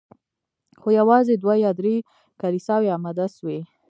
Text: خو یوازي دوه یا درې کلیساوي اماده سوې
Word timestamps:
خو 0.79 0.87
یوازي 0.99 1.35
دوه 1.43 1.55
یا 1.65 1.71
درې 1.79 1.95
کلیساوي 2.41 2.89
اماده 2.97 3.27
سوې 3.35 3.59